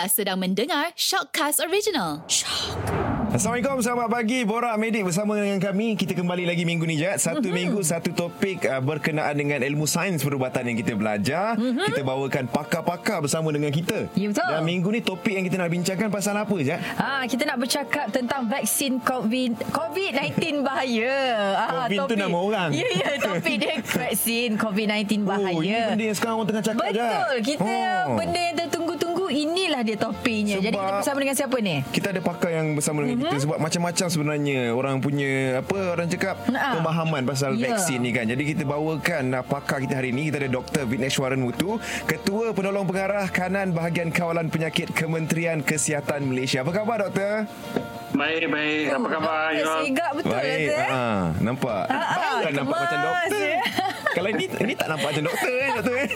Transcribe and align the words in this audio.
Anda 0.00 0.08
sedang 0.08 0.40
mendengar 0.40 0.96
Shockcast 0.96 1.60
Original. 1.60 2.24
Shock. 2.24 3.10
Assalamualaikum 3.30 3.78
selamat 3.78 4.08
pagi 4.10 4.42
Borak 4.42 4.74
Medik 4.74 5.06
bersama 5.06 5.38
dengan 5.38 5.62
kami 5.62 5.94
Kita 5.94 6.18
kembali 6.18 6.50
lagi 6.50 6.66
minggu 6.66 6.82
ni 6.82 6.98
Jad 6.98 7.22
Satu 7.22 7.46
mm-hmm. 7.46 7.54
minggu 7.62 7.80
satu 7.86 8.10
topik 8.10 8.66
uh, 8.66 8.82
Berkenaan 8.82 9.38
dengan 9.38 9.62
ilmu 9.62 9.86
sains 9.86 10.18
perubatan 10.18 10.66
yang 10.66 10.74
kita 10.74 10.98
belajar 10.98 11.54
mm-hmm. 11.54 11.94
Kita 11.94 12.02
bawakan 12.02 12.50
pakar-pakar 12.50 13.22
bersama 13.22 13.54
dengan 13.54 13.70
kita 13.70 14.10
Ya 14.18 14.34
betul 14.34 14.50
Dan 14.50 14.66
minggu 14.66 14.90
ni 14.90 14.98
topik 14.98 15.30
yang 15.30 15.46
kita 15.46 15.62
nak 15.62 15.70
bincangkan 15.70 16.10
pasal 16.10 16.34
apa 16.42 16.56
Jad? 16.58 16.82
Ha, 16.98 17.22
kita 17.30 17.46
nak 17.46 17.62
bercakap 17.62 18.10
tentang 18.10 18.50
vaksin 18.50 18.98
COVID, 18.98 19.50
COVID-19 19.78 20.66
bahaya 20.66 21.14
ha, 21.54 21.64
COVID 21.86 21.98
topik. 22.02 22.10
tu 22.10 22.14
nama 22.18 22.38
orang 22.42 22.68
Ya 22.74 22.88
ya 22.98 23.08
topik 23.30 23.56
dia 23.62 23.74
vaksin 24.10 24.58
COVID-19 24.58 25.22
bahaya 25.22 25.54
Oh 25.54 25.62
ini 25.62 25.78
benda 25.94 26.04
yang 26.10 26.16
sekarang 26.18 26.34
orang 26.42 26.48
tengah 26.50 26.64
cakap 26.66 26.82
Betul 26.82 26.98
Jad. 26.98 27.46
Kita 27.46 27.74
oh. 28.10 28.18
benda 28.18 28.40
yang 28.42 28.56
tertunggu-tunggu 28.58 29.19
Inilah 29.30 29.80
dia 29.86 29.94
topiknya 29.94 30.58
Sebab 30.58 30.66
Jadi 30.66 30.76
kita 30.76 30.92
bersama 30.98 31.18
dengan 31.22 31.36
siapa 31.38 31.56
ni? 31.62 31.76
Kita 31.94 32.06
ada 32.10 32.20
pakar 32.20 32.50
yang 32.50 32.66
bersama 32.74 32.98
dengan 33.06 33.16
mm-hmm. 33.22 33.32
kita 33.32 33.44
sebab 33.46 33.58
macam-macam 33.62 34.06
sebenarnya 34.10 34.58
orang 34.74 34.96
punya 34.98 35.62
apa 35.62 35.76
orang 35.94 36.06
cakap 36.10 36.36
nah. 36.50 36.74
pemahaman 36.76 37.22
pasal 37.22 37.54
yeah. 37.54 37.72
vaksin 37.72 38.02
ni 38.02 38.10
kan. 38.10 38.26
Jadi 38.26 38.42
kita 38.42 38.62
bawakan 38.66 39.38
uh, 39.38 39.44
pakar 39.46 39.78
kita 39.82 40.02
hari 40.02 40.10
ini 40.10 40.28
kita 40.28 40.42
ada 40.42 40.50
Dr. 40.50 40.82
Vitneshwaran 40.90 41.38
Mutu, 41.38 41.78
Ketua 42.04 42.50
Penolong 42.50 42.84
Pengarah 42.90 43.30
Kanan 43.30 43.70
Bahagian 43.70 44.10
Kawalan 44.10 44.50
Penyakit 44.50 44.90
Kementerian 44.90 45.62
Kesihatan 45.62 46.26
Malaysia. 46.26 46.66
Apa 46.66 46.74
khabar 46.74 47.06
doktor? 47.06 47.46
Baik, 48.10 48.44
baik. 48.50 48.86
Apa 48.90 49.06
khabar? 49.06 49.48
Ya. 49.54 49.64
Sigap 49.86 50.10
betul 50.18 50.34
baik. 50.34 50.66
Doktor. 50.66 50.88
Ha, 50.90 51.04
nampak. 51.38 51.82
Ha, 51.86 51.98
kan 52.42 52.52
nampak 52.58 52.78
macam 52.82 52.98
doktor. 53.06 53.40
Ya. 53.40 53.58
Kalau 54.10 54.28
ini 54.34 54.44
ini 54.50 54.72
tak 54.74 54.88
nampak 54.90 55.08
macam 55.14 55.24
doktor 55.30 55.52
eh, 55.54 55.68
doktor 55.78 55.94
eh. 55.94 56.08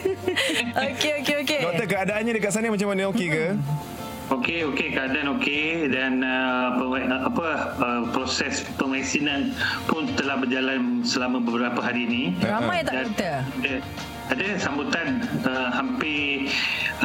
Okey, 0.91 1.11
okey, 1.23 1.35
okey. 1.47 1.59
Doktor 1.63 1.85
keadaannya 1.87 2.31
dekat 2.35 2.51
sana 2.51 2.67
macam 2.67 2.87
mana? 2.91 3.01
Okey 3.15 3.27
ke? 3.31 3.45
Okey, 4.25 4.59
okey, 4.73 4.87
keadaan 4.91 5.37
okey 5.37 5.85
dan 5.93 6.25
uh, 6.25 6.73
apa 7.29 7.47
uh, 7.77 8.01
proses 8.09 8.65
pemvaksinan 8.75 9.53
pun 9.85 10.09
telah 10.17 10.41
berjalan 10.41 11.05
selama 11.05 11.39
beberapa 11.39 11.77
hari 11.79 12.09
ini. 12.09 12.23
Ramai 12.41 12.83
tak 12.83 13.07
doktor? 13.07 13.45
ada 14.25 14.57
sambutan 14.57 15.21
uh, 15.45 15.69
hampir 15.69 16.49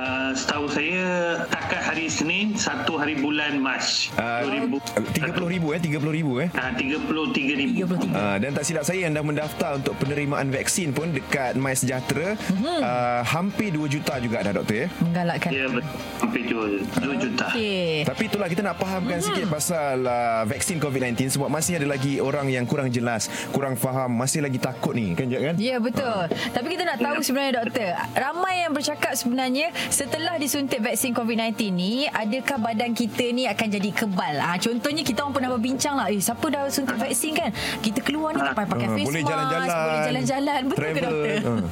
uh, 0.00 0.32
setahu 0.32 0.66
saya 0.72 1.36
takat 1.52 1.69
hari 1.90 2.06
Senin 2.06 2.54
satu 2.54 3.02
hari 3.02 3.18
bulan 3.18 3.58
Mac. 3.58 3.82
Uh, 4.14 4.78
30 5.10 5.54
ribu 5.58 5.74
eh 5.74 5.80
30 5.82 6.18
ribu 6.22 6.32
eh. 6.38 6.48
Uh, 6.54 6.70
33 6.78 7.62
ribu. 7.66 7.82
uh, 8.14 8.38
dan 8.38 8.54
tak 8.54 8.62
silap 8.62 8.86
saya 8.86 9.10
yang 9.10 9.12
dah 9.18 9.26
mendaftar 9.26 9.74
untuk 9.74 9.98
penerimaan 9.98 10.54
vaksin 10.54 10.94
pun 10.94 11.10
dekat 11.10 11.58
My 11.58 11.74
Sejahtera. 11.74 12.38
Uh-huh. 12.38 12.78
uh, 12.78 13.26
hampir 13.26 13.74
2 13.74 13.90
juta 13.90 14.22
juga 14.22 14.46
dah 14.46 14.54
doktor 14.54 14.86
ya? 14.86 14.88
Menggalakkan. 15.02 15.50
Ya 15.50 15.66
betul 15.66 16.10
hampir 16.30 16.42
2, 16.46 17.02
2 17.02 17.24
juta. 17.26 17.46
Okay. 17.50 18.06
tapi 18.06 18.22
itulah 18.30 18.46
kita 18.46 18.62
nak 18.62 18.76
fahamkan 18.78 19.18
uh-huh. 19.18 19.26
sikit 19.34 19.46
pasal 19.50 20.06
uh, 20.06 20.42
vaksin 20.46 20.78
COVID-19 20.78 21.34
sebab 21.34 21.48
masih 21.50 21.82
ada 21.82 21.86
lagi 21.90 22.22
orang 22.22 22.46
yang 22.52 22.68
kurang 22.68 22.92
jelas 22.92 23.26
kurang 23.50 23.74
faham 23.74 24.14
masih 24.14 24.44
lagi 24.44 24.62
takut 24.62 24.94
ni 24.94 25.16
kan 25.18 25.26
kan? 25.26 25.58
Ya 25.58 25.82
betul. 25.82 26.06
Uh. 26.06 26.30
tapi 26.54 26.78
kita 26.78 26.86
nak 26.86 27.02
tahu 27.02 27.10
tahu 27.20 27.26
sebenarnya 27.26 27.52
doktor 27.60 27.90
ramai 28.14 28.54
yang 28.62 28.72
bercakap 28.72 29.12
sebenarnya 29.18 29.74
setelah 29.90 30.38
disuntik 30.38 30.78
vaksin 30.78 31.10
COVID-19 31.10 31.74
ni 31.80 32.04
adakah 32.04 32.60
badan 32.60 32.92
kita 32.92 33.32
ni 33.32 33.48
akan 33.48 33.66
jadi 33.72 33.90
kebal? 33.96 34.36
Ha, 34.36 34.60
contohnya 34.60 35.00
kita 35.00 35.24
orang 35.24 35.32
pernah 35.32 35.50
berbincang 35.56 35.96
lah 35.96 36.12
eh 36.12 36.20
siapa 36.20 36.44
dah 36.52 36.68
suntik 36.68 37.00
vaksin 37.00 37.32
kan? 37.32 37.48
Kita 37.80 38.04
keluar 38.04 38.36
ni 38.36 38.44
tak 38.44 38.52
payah 38.52 38.68
pakai 38.68 38.86
uh, 38.86 38.94
face 39.00 39.06
boleh 39.08 39.22
mask 39.24 39.32
jalan-jalan 39.32 39.66
boleh 39.72 40.00
jalan-jalan. 40.04 40.60
Betul 40.68 40.80
travel, 40.84 40.92
ke 40.92 41.00
doktor? 41.00 41.40
uh. 41.48 41.64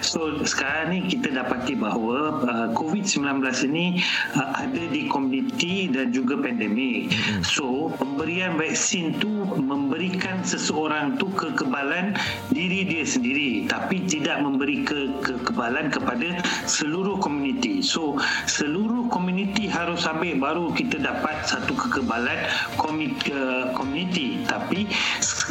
So 0.00 0.40
sekarang 0.44 0.96
ni 0.96 0.98
kita 1.08 1.32
dapati 1.32 1.76
bahawa 1.76 2.44
uh, 2.44 2.68
COVID-19 2.72 3.44
ini 3.70 4.00
uh, 4.36 4.50
ada 4.56 4.82
di 4.90 5.06
komuniti 5.06 5.88
dan 5.92 6.10
juga 6.10 6.40
pandemik. 6.40 7.12
Mm-hmm. 7.12 7.40
So 7.44 7.92
pemberian 8.00 8.56
vaksin 8.56 9.20
tu 9.20 9.44
memberikan 9.60 10.40
seseorang 10.42 11.20
tu 11.20 11.28
kekebalan 11.36 12.16
diri 12.50 12.88
dia 12.88 13.04
sendiri 13.04 13.68
tapi 13.68 14.04
tidak 14.08 14.40
memberi 14.40 14.82
ke- 14.82 15.12
kekebalan 15.20 15.92
kepada 15.92 16.40
seluruh 16.64 17.20
komuniti. 17.20 17.84
So 17.84 18.16
seluruh 18.48 19.12
komuniti 19.12 19.68
harus 19.68 20.08
ambil 20.08 20.40
baru 20.40 20.66
kita 20.72 20.96
dapat 21.00 21.44
satu 21.44 21.76
kekebalan 21.76 22.40
uh, 22.80 23.64
komuniti. 23.76 24.40
Tapi 24.48 24.88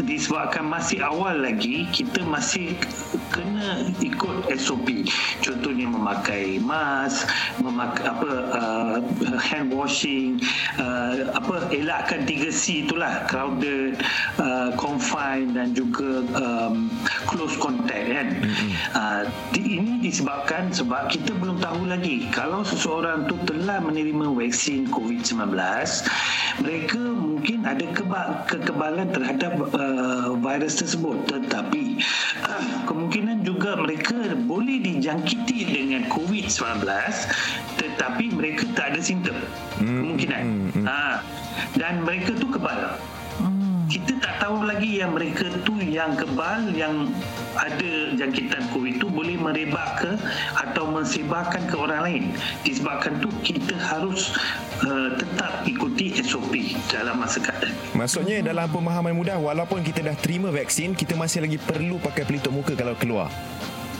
disebabkan 0.03 0.65
masih 0.65 1.03
awal 1.03 1.43
lagi 1.43 1.85
kita 1.91 2.23
masih 2.25 2.75
kena 3.29 3.85
ikut 4.01 4.38
SOP 4.55 5.07
contohnya 5.43 5.87
memakai 5.89 6.59
mask 6.61 7.27
memakai 7.59 8.03
apa 8.07 8.31
uh, 8.55 8.97
hand 9.39 9.71
washing 9.73 10.39
uh, 10.79 11.33
apa 11.35 11.69
elakkan 11.73 12.23
3C 12.23 12.87
itulah. 12.87 13.25
Crowded 13.27 13.99
uh, 14.39 14.71
confined 14.79 15.55
dan 15.57 15.75
juga 15.75 16.23
um, 16.37 16.89
close 17.27 17.55
contact 17.59 18.07
kan. 18.09 18.27
Mm-hmm. 18.39 18.69
uh, 18.95 19.23
ini 19.57 19.99
disebabkan 20.03 20.71
sebab 20.71 21.11
kita 21.11 21.35
belum 21.37 21.59
tahu 21.59 21.89
lagi. 21.89 22.27
Kalau 22.31 22.63
seseorang 22.63 23.27
tu 23.27 23.35
telah 23.45 23.81
menerima 23.83 24.31
vaksin 24.33 24.89
COVID-19 24.89 25.55
mereka 26.59 26.99
mungkin 26.99 27.63
ada 27.63 27.85
keba- 27.95 28.43
kekebalan 28.47 29.09
terhadap 29.15 29.53
uh, 29.71 30.35
virus 30.39 30.79
tersebut. 30.79 31.17
Tetapi 31.27 31.83
uh, 32.51 32.65
kemungkinan 33.09 33.41
juga 33.41 33.73
mereka 33.73 34.37
boleh 34.45 34.85
dijangkiti 34.85 35.65
dengan 35.65 36.05
COVID-19 36.13 36.85
tetapi 37.81 38.25
mereka 38.37 38.69
tak 38.77 38.93
ada 38.93 39.01
simptom. 39.01 39.33
Hmm, 39.81 40.05
kemungkinan. 40.05 40.41
hmm, 40.45 40.69
hmm. 40.77 40.85
Ha, 40.85 41.25
dan 41.73 42.05
mereka 42.05 42.37
tu 42.37 42.45
kebal 42.53 43.01
kita 43.89 44.21
tak 44.21 44.33
tahu 44.45 44.69
lagi 44.69 45.01
yang 45.01 45.17
mereka 45.17 45.49
tu 45.65 45.73
yang 45.81 46.13
kebal 46.13 46.69
yang 46.77 47.09
ada 47.57 48.13
jangkitan 48.13 48.69
COVID 48.69 49.01
tu 49.01 49.09
boleh 49.09 49.35
merebak 49.35 50.05
ke 50.05 50.11
atau 50.53 50.93
mensebarkan 50.93 51.65
ke 51.65 51.75
orang 51.75 52.01
lain. 52.05 52.23
Disebabkan 52.61 53.17
tu 53.17 53.33
kita 53.41 53.73
harus 53.81 54.37
uh, 54.85 55.09
tetap 55.17 55.65
ikuti 55.67 56.15
SOP 56.21 56.53
dalam 56.87 57.19
masa 57.19 57.41
keadaan 57.43 57.75
maksudnya 57.97 58.39
dalam 58.39 58.67
pemahaman 58.71 59.11
mudah 59.11 59.35
walaupun 59.39 59.83
kita 59.83 60.05
dah 60.05 60.15
terima 60.15 60.47
vaksin 60.53 60.95
kita 60.95 61.19
masih 61.19 61.43
lagi 61.43 61.59
perlu 61.59 61.99
pakai 61.99 62.23
pelitup 62.23 62.55
muka 62.55 62.73
kalau 62.77 62.95
keluar 62.95 63.27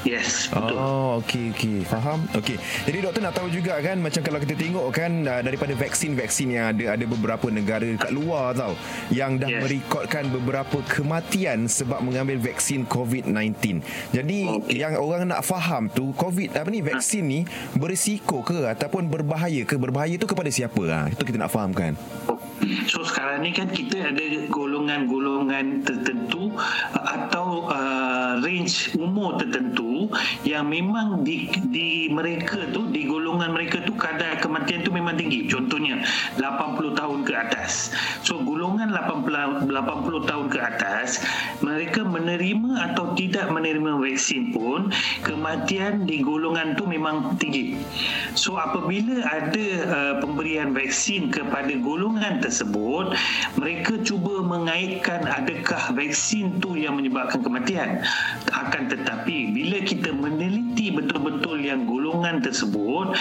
Yes, 0.08 0.48
betul. 0.48 0.80
Oh, 0.80 1.20
okey 1.20 1.52
okey. 1.52 1.78
Faham? 1.84 2.24
Okey. 2.32 2.56
Jadi 2.88 2.98
doktor 3.04 3.22
nak 3.24 3.36
tahu 3.36 3.52
juga 3.52 3.76
kan 3.84 4.00
macam 4.00 4.22
kalau 4.24 4.40
kita 4.40 4.56
tengok 4.56 4.88
kan 4.96 5.12
uh, 5.28 5.42
daripada 5.44 5.76
vaksin-vaksin 5.76 6.48
yang 6.56 6.66
ada 6.72 6.96
ada 6.96 7.06
beberapa 7.06 7.52
negara 7.52 7.88
kat 8.00 8.12
luar 8.16 8.56
tau 8.56 8.74
yang 9.12 9.36
dah 9.36 9.52
yes. 9.52 9.62
merekodkan 9.64 10.32
beberapa 10.32 10.80
kematian 10.88 11.68
sebab 11.68 12.00
mengambil 12.00 12.40
vaksin 12.40 12.88
COVID-19. 12.88 13.84
Jadi 14.16 14.40
okay. 14.48 14.80
yang 14.80 14.96
orang 15.00 15.28
nak 15.28 15.44
faham 15.44 15.92
tu 15.92 16.16
COVID 16.16 16.56
apa 16.56 16.70
ni 16.72 16.80
vaksin 16.80 17.24
ni 17.28 17.40
berisiko 17.76 18.40
ke 18.40 18.72
ataupun 18.72 19.12
berbahaya 19.12 19.68
ke? 19.68 19.76
Berbahaya 19.76 20.16
tu 20.16 20.28
kepada 20.28 20.48
siapa? 20.48 20.82
Ha, 20.88 21.00
itu 21.12 21.24
kita 21.28 21.38
nak 21.40 21.52
fahamkan. 21.52 21.96
So 22.88 23.04
sekarang 23.04 23.44
ni 23.44 23.52
kan 23.52 23.68
kita 23.68 24.16
ada 24.16 24.26
golongan-golongan 24.48 25.84
tertentu 25.84 26.56
atau 26.96 27.68
uh, 27.68 28.40
range 28.40 28.96
umur 28.96 29.36
tertentu 29.36 29.99
yang 30.48 30.70
memang 30.70 31.26
di, 31.26 31.50
di 31.68 32.08
mereka 32.08 32.70
tu 32.72 32.88
di 32.94 33.10
golongan 33.10 33.52
mereka 33.52 33.82
tu 33.84 33.98
kadar 33.98 34.40
kematian 34.40 34.86
tu 34.86 34.94
memang 34.94 35.20
tinggi. 35.20 35.50
Contohnya 35.50 36.00
80 36.38 36.96
tahun 36.96 37.20
ke 37.26 37.34
atas. 37.36 37.92
So 38.24 38.40
golongan 38.46 38.94
80 38.94 39.68
80 39.68 40.30
tahun 40.30 40.46
ke 40.48 40.60
atas 40.62 41.24
mereka 41.60 42.06
menerima 42.06 42.94
atau 42.94 43.18
tidak 43.18 43.50
menerima 43.50 44.00
vaksin 44.00 44.56
pun 44.56 44.94
kematian 45.26 46.06
di 46.06 46.22
golongan 46.22 46.78
tu 46.78 46.86
memang 46.86 47.36
tinggi. 47.42 47.76
So 48.38 48.56
apabila 48.56 49.26
ada 49.26 49.66
uh, 49.90 50.14
pemberian 50.22 50.72
vaksin 50.72 51.34
kepada 51.34 51.74
golongan 51.82 52.40
tersebut 52.40 53.18
mereka 53.58 53.98
cuba 54.06 54.46
mengaitkan 54.46 55.26
adakah 55.26 55.92
vaksin 55.96 56.62
tu 56.62 56.78
yang 56.78 57.00
menyebabkan 57.00 57.42
kematian 57.42 58.04
akan 58.52 58.84
tetapi 58.92 59.52
bila 59.56 59.78
kita 59.90 60.14
meneliti 60.14 60.94
betul-betul 60.94 61.66
yang 61.66 61.90
golongan 61.90 62.46
tersebut 62.46 63.18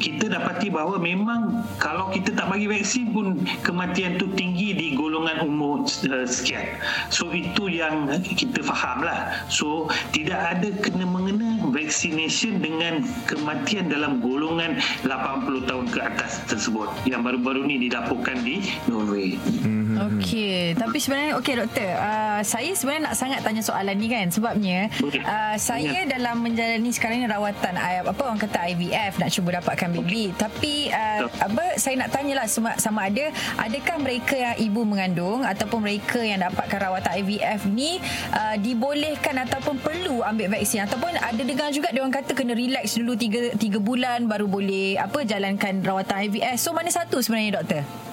kita 0.00 0.32
dapati 0.32 0.72
bahawa 0.72 0.96
memang 0.96 1.60
kalau 1.76 2.08
kita 2.08 2.32
tak 2.32 2.48
bagi 2.48 2.72
vaksin 2.72 3.12
pun 3.12 3.44
kematian 3.60 4.16
tu 4.16 4.24
tinggi 4.32 4.72
di 4.72 4.96
golongan 4.96 5.44
umur 5.44 5.84
uh, 5.84 6.24
sekian 6.24 6.64
so 7.12 7.28
itu 7.36 7.68
yang 7.68 8.08
kita 8.24 8.64
faham 8.64 9.04
lah 9.04 9.44
so 9.52 9.92
tidak 10.16 10.40
ada 10.56 10.72
kena 10.80 11.04
mengena 11.04 11.60
vaccination 11.68 12.64
dengan 12.64 13.04
kematian 13.28 13.92
dalam 13.92 14.24
golongan 14.24 14.80
80 15.04 15.68
tahun 15.68 15.86
ke 15.92 15.98
atas 16.00 16.40
tersebut 16.48 16.88
yang 17.04 17.20
baru-baru 17.20 17.68
ni 17.68 17.76
dilaporkan 17.88 18.40
di 18.40 18.64
Norway. 18.88 19.36
Mm-hmm. 19.36 19.75
Okey, 19.96 20.76
tapi 20.76 21.00
sebenarnya 21.00 21.32
okey 21.40 21.54
doktor, 21.56 21.90
uh, 21.96 22.40
saya 22.44 22.70
sebenarnya 22.76 23.12
nak 23.12 23.16
sangat 23.16 23.40
tanya 23.40 23.62
soalan 23.64 23.96
ni 23.96 24.08
kan. 24.12 24.28
Sebabnya 24.28 24.92
uh, 25.24 25.56
saya 25.56 26.04
dalam 26.04 26.44
menjalani 26.44 26.90
sekarang 26.92 27.24
ni 27.24 27.28
rawatan 27.28 27.74
apa 27.80 28.20
orang 28.20 28.36
kata 28.36 28.68
IVF 28.76 29.16
nak 29.16 29.30
cuba 29.32 29.48
dapatkan 29.60 29.88
baby. 29.96 30.36
Tapi 30.36 30.92
uh, 30.92 31.24
apa 31.40 31.80
saya 31.80 32.04
nak 32.04 32.12
tanyalah 32.12 32.46
sama, 32.46 32.76
sama 32.76 33.08
ada 33.08 33.32
adakah 33.56 33.96
mereka 34.00 34.34
yang 34.36 34.56
ibu 34.60 34.84
mengandung 34.84 35.40
ataupun 35.42 35.80
mereka 35.80 36.20
yang 36.20 36.44
dapatkan 36.44 36.76
rawatan 36.76 37.12
IVF 37.24 37.64
ni 37.72 37.96
uh, 38.36 38.56
dibolehkan 38.60 39.40
ataupun 39.48 39.80
perlu 39.80 40.20
ambil 40.20 40.52
vaksin? 40.60 40.84
Ataupun 40.84 41.16
ada 41.16 41.40
dengar 41.40 41.72
juga 41.72 41.88
dia 41.88 42.04
orang 42.04 42.14
kata 42.14 42.36
kena 42.36 42.52
relax 42.52 43.00
dulu 43.00 43.16
3 43.16 43.56
3 43.56 43.80
bulan 43.80 44.28
baru 44.28 44.44
boleh 44.44 45.00
apa 45.00 45.24
jalankan 45.24 45.80
rawatan 45.80 46.28
IVF. 46.28 46.56
So 46.60 46.76
mana 46.76 46.92
satu 46.92 47.18
sebenarnya 47.24 47.64
doktor? 47.64 48.05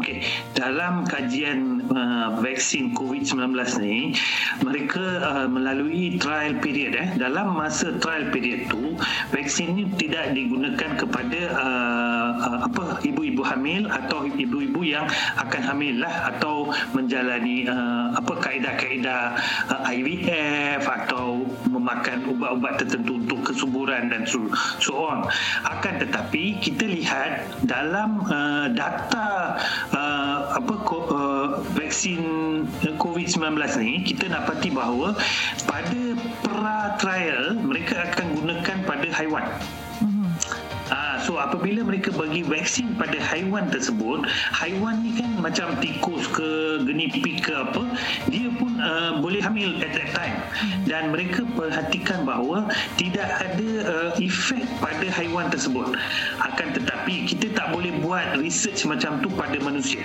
Okey, 0.00 0.24
dalam 0.56 1.04
kajian 1.04 1.84
uh, 1.92 2.40
vaksin 2.40 2.96
COVID-19 2.96 3.52
ni, 3.84 4.16
mereka 4.64 5.04
uh, 5.20 5.44
melalui 5.44 6.16
trial 6.16 6.56
period 6.56 6.96
eh. 6.96 7.20
Dalam 7.20 7.52
masa 7.52 7.92
trial 8.00 8.32
period 8.32 8.72
tu, 8.72 8.96
vaksin 9.28 9.76
ni 9.76 9.84
tidak 10.00 10.32
digunakan 10.32 10.96
kepada 10.96 11.40
uh, 11.52 12.32
uh, 12.32 12.58
apa 12.64 13.04
ibu-ibu 13.04 13.44
hamil 13.44 13.92
atau 13.92 14.24
ibu-ibu 14.24 14.80
yang 14.88 15.04
akan 15.36 15.62
hamil 15.68 16.00
lah 16.00 16.32
atau 16.32 16.72
menjalani 16.96 17.68
uh, 17.68 18.16
apa 18.16 18.40
kaedah-kaedah 18.40 19.36
uh, 19.68 19.84
IVF 19.84 20.80
atau 20.80 21.44
memakan 21.90 22.22
ubat-ubat 22.30 22.78
tertentu 22.78 23.18
untuk 23.18 23.50
kesuburan 23.50 24.14
dan 24.14 24.22
so, 24.22 24.38
so 24.78 25.10
on. 25.10 25.26
Akan 25.66 25.98
tetapi 25.98 26.62
kita 26.62 26.86
lihat 26.86 27.50
dalam 27.66 28.22
uh, 28.30 28.70
data 28.70 29.58
uh, 29.90 30.54
apa 30.54 30.74
uh, 30.86 31.58
vaksin 31.74 32.22
COVID-19 32.94 33.58
ni 33.82 34.06
kita 34.06 34.30
dapati 34.30 34.70
bahawa 34.70 35.18
pada 35.66 36.02
pra 36.46 36.94
trial 37.02 37.58
mereka 37.58 38.06
akan 38.06 38.38
gunakan 38.38 38.76
pada 38.86 39.06
haiwan. 39.10 39.46
So 41.30 41.38
apabila 41.38 41.86
mereka 41.86 42.10
bagi 42.10 42.42
vaksin 42.42 42.98
pada 42.98 43.14
haiwan 43.22 43.70
tersebut, 43.70 44.26
haiwan 44.50 44.98
ni 45.06 45.14
kan 45.14 45.30
macam 45.38 45.78
tikus 45.78 46.26
ke 46.26 46.82
guinea 46.82 47.06
pig 47.06 47.38
ke 47.38 47.54
apa, 47.54 47.86
dia 48.26 48.50
pun 48.58 48.74
uh, 48.82 49.22
boleh 49.22 49.38
hamil 49.38 49.78
at 49.78 49.94
that 49.94 50.10
time. 50.10 50.42
Dan 50.90 51.14
mereka 51.14 51.46
perhatikan 51.54 52.26
bahawa 52.26 52.66
tidak 52.98 53.30
ada 53.46 53.70
uh, 53.86 54.10
efek 54.18 54.66
pada 54.82 55.06
haiwan 55.06 55.46
tersebut. 55.54 55.94
Akan 56.42 56.74
tetapi 56.74 57.30
kita 57.30 57.54
tak 57.54 57.70
boleh 57.78 57.94
buat 58.02 58.34
research 58.34 58.82
macam 58.90 59.22
tu 59.22 59.30
pada 59.30 59.54
manusia. 59.62 60.02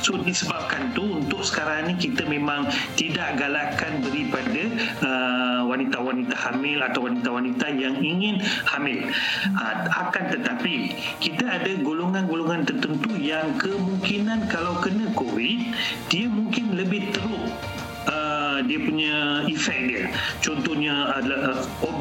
So 0.00 0.16
disebabkan 0.24 0.96
tu 0.96 1.04
untuk 1.20 1.44
sekarang 1.44 1.92
ni 1.92 1.94
kita 2.00 2.24
memang 2.24 2.64
tidak 2.96 3.36
galakkan 3.36 4.00
beri 4.00 4.24
pada 4.32 4.62
uh, 5.04 5.60
wanita-wanita 5.68 6.32
hamil 6.32 6.80
atau 6.80 7.04
wanita-wanita 7.04 7.66
yang 7.76 8.00
ingin 8.00 8.40
hamil. 8.64 9.04
Uh, 9.52 9.76
akan 10.08 10.22
akan 10.22 10.32
tetapi 10.62 10.94
kita 11.18 11.58
ada 11.58 11.74
golongan-golongan 11.82 12.62
tertentu 12.62 13.18
yang 13.18 13.58
kemungkinan 13.58 14.46
kalau 14.46 14.78
kena 14.78 15.10
COVID 15.10 15.58
dia 16.06 16.30
mungkin 16.30 16.78
lebih 16.78 17.10
teruk 17.10 17.50
dia 18.66 18.78
punya 18.82 19.14
efek 19.48 19.78
dia. 19.88 20.04
Contohnya 20.42 21.14
adalah 21.14 21.62
uh, 21.82 21.92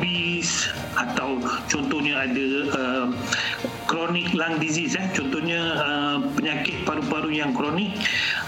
atau 0.97 1.37
contohnya 1.69 2.27
ada 2.27 2.47
uh, 2.75 3.07
chronic 3.87 4.33
lung 4.33 4.57
disease 4.59 4.97
eh. 4.97 5.07
Contohnya 5.13 5.59
uh, 5.79 6.17
penyakit 6.35 6.83
paru-paru 6.83 7.31
yang 7.31 7.53
kronik 7.55 7.95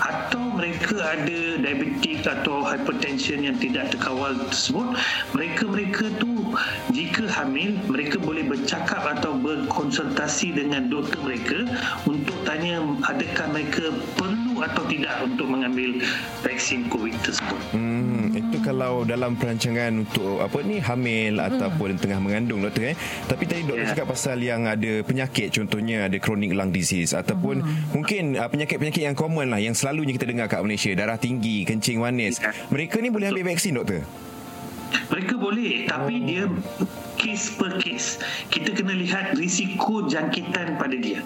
atau 0.03 0.53
mereka 0.57 0.99
ada 0.99 1.39
diabetik 1.61 2.23
atau 2.23 2.63
hypertension 2.63 3.43
yang 3.43 3.55
tidak 3.59 3.91
terkawal 3.91 4.31
tersebut 4.47 4.95
mereka-mereka 5.35 6.07
tu 6.19 6.55
jika 6.91 7.27
hamil 7.27 7.75
mereka 7.87 8.19
boleh 8.19 8.47
bercakap 8.47 9.03
atau 9.03 9.35
berkonsultasi 9.35 10.55
dengan 10.55 10.87
doktor 10.87 11.19
mereka 11.23 11.67
untuk 12.07 12.35
tanya 12.47 12.79
adakah 13.07 13.47
mereka 13.51 13.91
perlu 14.15 14.52
atau 14.63 14.83
tidak 14.87 15.15
untuk 15.23 15.47
mengambil 15.51 15.99
vaksin 16.41 16.87
COVID 16.87 17.15
tersebut. 17.19 17.59
Hmm, 17.75 18.31
itu 18.31 18.57
kalau 18.63 19.03
dalam 19.03 19.35
perancangan 19.35 20.07
untuk 20.07 20.39
apa 20.39 20.57
ni 20.63 20.79
hamil 20.79 21.37
hmm. 21.37 21.47
ataupun 21.53 21.99
tengah 21.99 22.19
mengandung 22.23 22.63
doktor 22.63 22.93
eh. 22.93 22.95
Tapi 23.27 23.43
tadi 23.43 23.61
doktor 23.67 23.83
yeah. 23.83 23.91
cakap 23.91 24.07
pasal 24.15 24.37
yang 24.39 24.65
ada 24.65 25.03
penyakit 25.03 25.51
contohnya 25.51 26.07
ada 26.07 26.17
chronic 26.17 26.55
lung 26.55 26.71
disease 26.71 27.11
ataupun 27.11 27.59
hmm. 27.61 27.91
mungkin 27.91 28.23
uh, 28.39 28.47
penyakit-penyakit 28.47 29.03
yang 29.03 29.17
common 29.17 29.51
lah 29.51 29.59
yang 29.59 29.75
selalunya 29.75 30.15
kita 30.15 30.27
dengar 30.29 30.47
kat 30.47 30.63
Malaysia 30.63 30.91
darah 30.95 31.19
tinggi, 31.19 31.67
kencing 31.67 31.99
manis. 31.99 32.39
Yeah. 32.39 32.55
Mereka 32.71 33.03
ni 33.03 33.11
boleh 33.11 33.29
ambil 33.35 33.53
vaksin 33.53 33.75
doktor? 33.75 34.07
Mereka 35.09 35.35
boleh 35.35 35.89
tapi 35.89 36.13
oh. 36.17 36.23
dia 36.23 36.43
kes 37.17 37.55
per 37.55 37.77
kes. 37.81 38.19
Kita 38.49 38.73
kena 38.73 38.93
lihat 38.95 39.37
risiko 39.37 40.05
jangkitan 40.05 40.77
pada 40.77 40.95
dia. 40.97 41.21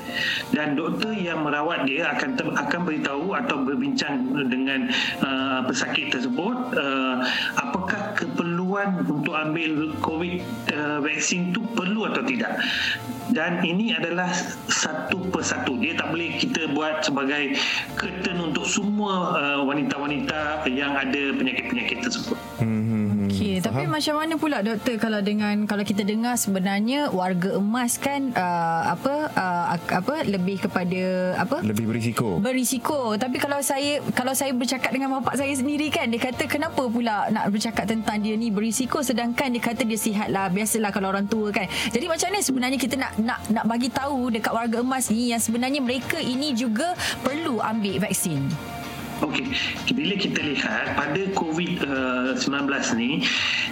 Dan 0.51 0.77
doktor 0.79 1.13
yang 1.13 1.43
merawat 1.43 1.87
dia 1.89 2.11
akan 2.15 2.29
ter, 2.37 2.47
akan 2.47 2.79
beritahu 2.87 3.35
atau 3.35 3.63
berbincang 3.63 4.27
dengan 4.47 4.89
uh, 5.23 5.65
pesakit 5.67 6.13
tersebut 6.13 6.57
uh, 6.77 7.23
apakah 7.59 8.15
keperluan 8.15 9.03
untuk 9.03 9.35
ambil 9.35 9.93
COVID 9.99 10.35
uh, 10.73 10.97
vaksin 11.03 11.51
tu 11.51 11.63
perlu 11.75 12.07
atau 12.07 12.23
tidak. 12.23 12.59
Dan 13.27 13.59
ini 13.59 13.91
adalah 13.91 14.31
satu 14.71 15.19
persatu. 15.27 15.75
Dia 15.83 15.99
tak 15.99 16.15
boleh 16.15 16.39
kita 16.39 16.71
buat 16.71 17.03
sebagai 17.03 17.59
curtain 17.99 18.39
untuk 18.39 18.63
semua 18.63 19.35
uh, 19.35 19.59
wanita-wanita 19.67 20.63
yang 20.71 20.95
ada 20.95 21.35
penyakit-penyakit 21.35 22.07
tersebut. 22.07 22.39
Hmm. 22.63 22.86
Tapi 23.67 23.83
macam 23.85 24.15
mana 24.17 24.33
pula 24.39 24.57
doktor 24.63 24.95
kalau 24.95 25.19
dengan 25.19 25.67
kalau 25.67 25.83
kita 25.83 26.07
dengar 26.07 26.39
sebenarnya 26.39 27.11
warga 27.11 27.59
emas 27.59 27.99
kan 27.99 28.31
uh, 28.31 28.81
apa 28.95 29.13
uh, 29.35 29.65
apa 29.75 30.23
lebih 30.23 30.63
kepada 30.63 31.35
apa? 31.35 31.59
Lebih 31.59 31.85
berisiko. 31.91 32.39
Berisiko. 32.39 33.19
Tapi 33.19 33.37
kalau 33.37 33.59
saya 33.59 33.99
kalau 34.15 34.31
saya 34.31 34.55
bercakap 34.55 34.95
dengan 34.95 35.19
bapak 35.19 35.35
saya 35.35 35.51
sendiri 35.51 35.91
kan 35.91 36.07
dia 36.07 36.21
kata 36.21 36.47
kenapa 36.47 36.87
pula 36.87 37.27
nak 37.29 37.51
bercakap 37.51 37.83
tentang 37.85 38.23
dia 38.23 38.39
ni 38.39 38.49
berisiko 38.49 39.03
sedangkan 39.03 39.51
dia 39.51 39.61
kata 39.61 39.83
dia 39.83 39.99
sihat 39.99 40.31
lah 40.31 40.47
biasalah 40.47 40.89
kalau 40.95 41.11
orang 41.11 41.27
tua 41.27 41.51
kan. 41.51 41.67
Jadi 41.91 42.05
macam 42.07 42.27
mana 42.31 42.39
sebenarnya 42.39 42.79
kita 42.79 42.95
nak 42.95 43.11
nak 43.19 43.39
nak 43.51 43.65
bagi 43.67 43.89
tahu 43.91 44.31
dekat 44.31 44.53
warga 44.55 44.79
emas 44.79 45.11
ni 45.11 45.35
yang 45.35 45.41
sebenarnya 45.41 45.83
mereka 45.83 46.17
ini 46.17 46.55
juga 46.55 46.95
perlu 47.21 47.59
ambil 47.59 47.99
vaksin. 48.07 48.76
Okey, 49.17 49.49
bila 49.97 50.13
kita 50.13 50.39
lihat 50.45 50.93
pada 50.93 51.21
COVID-19 51.33 52.45
uh, 52.69 52.85
ni, 52.93 53.25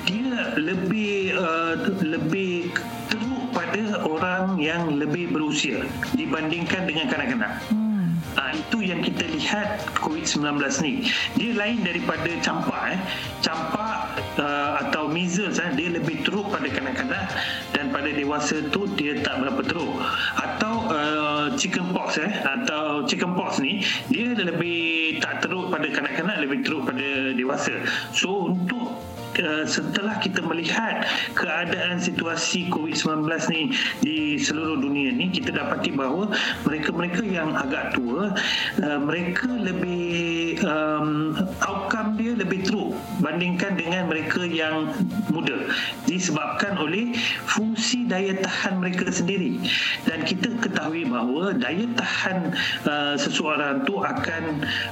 dia 0.10 0.58
lebih 0.58 1.38
uh, 1.38 1.78
lebih 2.02 2.74
teruk 3.14 3.54
pada 3.54 4.02
orang 4.02 4.58
yang 4.58 4.98
lebih 4.98 5.30
berusia 5.30 5.86
dibandingkan 6.18 6.90
dengan 6.90 7.06
kanak-kanak. 7.14 7.62
Hmm. 7.70 8.18
Uh, 8.36 8.52
itu 8.58 8.90
yang 8.90 9.06
kita 9.06 9.22
lihat 9.32 9.86
COVID-19 10.02 10.60
ni. 10.82 10.94
Dia 11.38 11.52
lain 11.54 11.86
daripada 11.86 12.30
campak. 12.42 12.98
Eh. 12.98 13.00
Campak 13.46 14.18
uh, 14.42 14.82
atau 14.82 15.08
measles, 15.08 15.62
eh, 15.62 15.72
dia 15.78 15.94
lebih 15.94 16.26
teruk 16.26 16.50
pada 16.50 16.68
kanak-kanak 16.68 17.26
dan 17.72 17.94
pada 17.94 18.10
dewasa 18.12 18.66
tu 18.74 18.90
dia 18.98 19.22
tak 19.22 19.46
berapa 19.46 19.62
teruk. 19.62 19.94
Atau 20.36 20.90
uh, 20.90 21.25
chicken 21.54 21.94
pox 21.94 22.18
eh, 22.18 22.32
atau 22.42 23.06
chicken 23.06 23.38
pox 23.38 23.62
ni, 23.62 23.86
dia 24.10 24.34
lebih 24.34 25.22
tak 25.22 25.46
teruk 25.46 25.70
pada 25.70 25.86
kanak-kanak 25.86 26.42
lebih 26.42 26.66
teruk 26.66 26.90
pada 26.90 27.34
dewasa. 27.38 27.86
So 28.10 28.50
untuk 28.50 29.06
Uh, 29.36 29.68
setelah 29.68 30.16
kita 30.24 30.40
melihat 30.40 31.04
keadaan 31.36 32.00
situasi 32.00 32.72
COVID-19 32.72 33.28
ni 33.52 33.62
di 34.00 34.40
seluruh 34.40 34.80
dunia 34.80 35.12
ni 35.12 35.28
kita 35.28 35.52
dapati 35.52 35.92
bahawa 35.92 36.32
mereka-mereka 36.64 37.20
yang 37.28 37.52
agak 37.52 38.00
tua 38.00 38.32
uh, 38.80 39.00
mereka 39.04 39.52
lebih 39.52 40.45
um, 40.64 41.36
outcome 41.64 42.16
dia 42.16 42.38
lebih 42.38 42.64
teruk 42.64 42.96
bandingkan 43.20 43.76
dengan 43.76 44.08
mereka 44.08 44.44
yang 44.48 44.92
muda. 45.32 45.70
Disebabkan 46.08 46.80
oleh 46.80 47.16
fungsi 47.50 48.08
daya 48.08 48.38
tahan 48.40 48.80
mereka 48.80 49.12
sendiri. 49.12 49.60
Dan 50.08 50.24
kita 50.24 50.54
ketahui 50.64 51.08
bahawa 51.08 51.56
daya 51.56 51.88
tahan 51.98 52.54
uh, 52.88 53.16
seseorang 53.20 53.84
tu 53.84 54.00
akan 54.00 54.44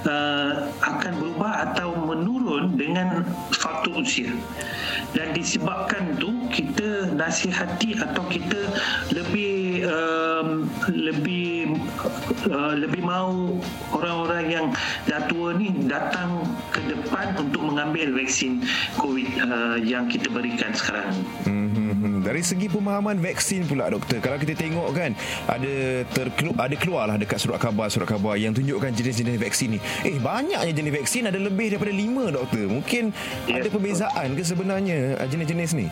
uh, 0.08 0.68
akan 0.84 1.12
berubah 1.20 1.72
atau 1.72 1.96
menurun 1.96 2.76
dengan 2.76 3.24
faktor 3.54 4.04
usia. 4.04 4.32
Dan 5.14 5.38
disebabkan 5.38 6.18
tu 6.18 6.34
kita 6.50 7.14
nasihati 7.14 7.98
atau 8.02 8.24
kita 8.30 8.60
lebih 9.14 9.86
um, 9.86 10.66
lebih 10.90 11.33
uh, 12.50 12.74
lebih 12.78 13.02
mahu 13.04 13.60
orang-orang 13.94 14.46
yang 14.50 14.66
dah 15.08 15.22
tua 15.30 15.56
ni 15.56 15.72
datang 15.86 16.44
ke 16.72 16.82
depan 16.88 17.36
untuk 17.40 17.62
mengambil 17.64 18.14
vaksin 18.16 18.64
COVID 19.00 19.30
uh, 19.44 19.78
yang 19.82 20.08
kita 20.08 20.28
berikan 20.32 20.72
sekarang. 20.74 21.14
Mm-hmm. 21.46 21.90
Hmm, 22.04 22.20
dari 22.20 22.44
segi 22.44 22.68
pemahaman 22.68 23.16
vaksin 23.24 23.64
pula 23.64 23.88
doktor, 23.88 24.20
kalau 24.20 24.36
kita 24.36 24.60
tengok 24.60 24.92
kan 24.92 25.16
ada 25.48 26.04
terkelu, 26.12 26.52
ada 26.60 26.76
keluarlah 26.76 27.16
dekat 27.16 27.40
surat 27.40 27.64
khabar 27.64 27.88
surat 27.88 28.12
khabar 28.12 28.36
yang 28.36 28.52
tunjukkan 28.52 28.92
jenis-jenis 28.92 29.40
vaksin 29.40 29.78
ni. 29.78 29.80
Eh 30.04 30.20
banyaknya 30.20 30.74
jenis 30.76 30.94
vaksin 31.00 31.32
ada 31.32 31.40
lebih 31.40 31.72
daripada 31.72 31.94
lima 31.96 32.28
doktor. 32.28 32.68
Mungkin 32.68 33.16
Ya, 33.48 33.60
ada 33.60 33.68
perbezaan 33.68 34.40
ke 34.40 34.44
sebenarnya 34.44 35.20
uh, 35.20 35.28
jenis-jenis 35.28 35.72
ni? 35.76 35.88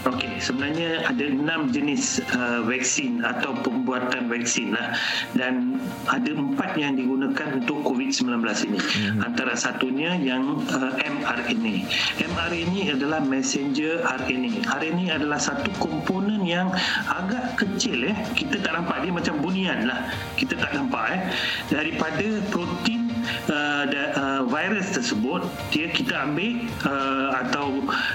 Okey, 0.00 0.40
sebenarnya 0.40 1.04
ada 1.04 1.24
enam 1.28 1.68
jenis 1.68 2.24
uh, 2.32 2.64
vaksin 2.64 3.20
atau 3.20 3.52
pembuatan 3.60 4.32
vaksin 4.32 4.72
lah 4.72 4.96
dan 5.36 5.76
ada 6.08 6.32
empat 6.32 6.72
yang 6.80 6.96
digunakan 6.96 7.60
untuk 7.60 7.84
COVID-19 7.84 8.40
ini. 8.64 8.80
Hmm. 8.80 9.28
Antara 9.28 9.52
satunya 9.52 10.16
yang 10.16 10.64
uh, 10.72 10.96
mRNA. 10.96 11.84
mRNA 12.16 12.82
adalah 12.96 13.20
messenger 13.20 14.00
RNA. 14.00 14.64
RNA 14.72 15.20
adalah 15.20 15.36
satu 15.36 15.68
komponen 15.76 16.48
yang 16.48 16.72
agak 17.04 17.60
kecil 17.60 18.08
eh. 18.08 18.16
Kita 18.32 18.56
tak 18.56 18.80
nampak 18.80 19.04
dia 19.04 19.12
macam 19.12 19.36
bunian 19.44 19.84
lah. 19.84 20.08
Kita 20.32 20.56
tak 20.56 20.80
nampak 20.80 21.04
eh. 21.12 21.20
Daripada 21.68 22.40
protein 22.48 23.12
uh, 23.52 23.84
da, 23.84 24.02
uh, 24.16 24.29
virus 24.46 24.94
tersebut 24.96 25.44
dia 25.74 25.90
kita 25.92 26.28
ambil 26.28 26.64
uh, 26.86 27.28
atau 27.46 27.66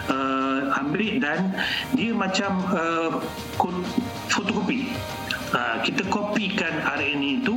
uh, 0.10 0.80
ambil 0.82 1.22
dan 1.22 1.54
dia 1.94 2.12
macam 2.16 2.62
uh, 2.74 3.22
fotokopi 4.32 4.90
Uh, 5.56 5.80
kita 5.88 6.04
kopikan 6.12 6.84
RNA 6.84 7.40
itu 7.40 7.56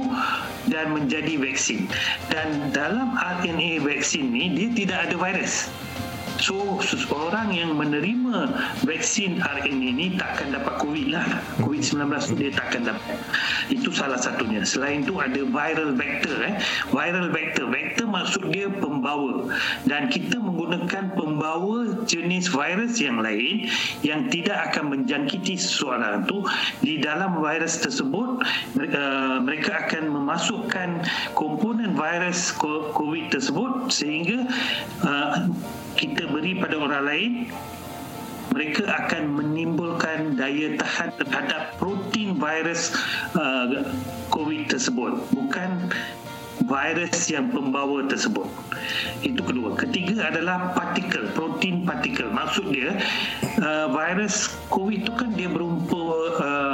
dan 0.71 0.95
menjadi 0.95 1.35
vaksin. 1.41 1.91
Dan 2.31 2.71
dalam 2.71 3.19
RNA 3.19 3.83
vaksin 3.83 4.29
ni 4.31 4.55
dia 4.55 4.69
tidak 4.71 4.99
ada 5.11 5.17
virus. 5.19 5.67
So 6.38 6.78
seseorang 6.78 7.50
yang 7.50 7.75
menerima 7.75 8.54
vaksin 8.87 9.42
RNA 9.42 9.75
ini 9.75 10.07
takkan 10.14 10.54
dapat 10.54 10.78
COVID 10.78 11.07
lah. 11.11 11.26
COVID-19 11.59 11.99
tu 12.30 12.35
dia 12.38 12.50
takkan 12.54 12.87
dapat. 12.87 13.18
Itu 13.66 13.90
salah 13.90 14.18
satunya. 14.18 14.62
Selain 14.62 15.02
itu 15.02 15.18
ada 15.18 15.42
viral 15.42 15.99
vector. 15.99 16.37
Eh. 16.47 16.54
Viral 16.95 17.35
vector. 17.35 17.66
Vector 17.68 18.07
maksud 18.07 18.54
dia 18.54 18.71
pembawa. 18.71 19.50
Dan 19.83 20.07
kita 20.09 20.38
menggunakan 20.38 21.18
pembawa 21.18 22.07
jenis 22.07 22.49
virus 22.54 23.02
yang 23.02 23.18
lain 23.18 23.66
yang 24.07 24.30
tidak 24.30 24.71
akan 24.71 24.95
menjangkiti 24.95 25.59
seseorang 25.59 26.23
tu 26.30 26.47
di 26.80 27.02
dalam 27.02 27.42
virus 27.42 27.83
tersebut 27.83 28.42
uh, 28.78 29.37
mereka 29.42 29.87
akan 29.87 30.14
memasukkan 30.14 31.02
komponen 31.35 31.99
virus 31.99 32.54
COVID 32.95 33.26
tersebut 33.35 33.90
sehingga 33.90 34.47
uh, 35.02 35.50
kita 35.99 36.31
beri 36.31 36.55
pada 36.55 36.78
orang 36.78 37.02
lain 37.02 37.33
mereka 38.55 38.87
akan 38.87 39.35
menimbulkan 39.35 40.38
daya 40.38 40.78
tahan 40.78 41.11
terhadap 41.19 41.75
protein 41.76 42.38
virus 42.38 42.95
uh, 43.35 43.90
COVID 44.31 44.71
tersebut 44.71 45.19
bukan 45.35 45.90
virus 46.69 47.31
yang 47.31 47.55
pembawa 47.55 48.05
tersebut. 48.11 48.45
Itu 49.23 49.40
kedua. 49.47 49.78
Ketiga 49.78 50.28
adalah 50.28 50.75
partikel 50.75 51.31
protein 51.33 51.87
partikel. 51.87 52.28
Maksud 52.28 52.75
dia 52.75 52.99
uh, 53.62 53.87
virus 53.95 54.59
COVID 54.69 55.07
itu 55.07 55.12
kan 55.14 55.31
dia 55.38 55.49
berupa 55.49 56.02
uh, 56.43 56.68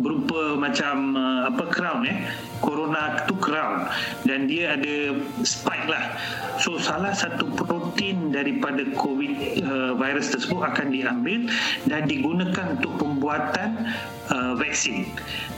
berupa 0.00 0.56
macam 0.58 1.14
uh, 1.14 1.40
apa 1.48 1.64
crown 1.70 2.02
eh? 2.06 2.18
Corona 2.58 3.22
itu 3.22 3.34
crown. 3.36 3.86
Dan 4.24 4.48
dia 4.48 4.74
ada 4.74 5.16
spike 5.44 5.86
lah. 5.86 6.16
So 6.56 6.80
salah 6.80 7.12
satu 7.12 7.52
protein 7.52 8.32
daripada 8.32 8.82
covid 8.96 9.60
uh, 9.60 9.92
virus 9.98 10.32
tersebut 10.32 10.64
akan 10.64 10.88
diambil 10.88 11.46
dan 11.84 12.08
digunakan 12.08 12.80
untuk 12.80 12.96
pembuatan 12.96 13.92
uh, 14.32 14.56
vaksin. 14.56 15.04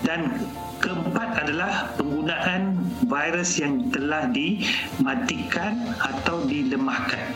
Dan 0.03 0.43
keempat 0.79 1.47
adalah 1.47 1.91
penggunaan 2.19 2.75
virus 3.07 3.63
yang 3.63 3.95
telah 3.95 4.27
dimatikan 4.35 5.79
atau 6.03 6.43
dilemahkan. 6.51 7.31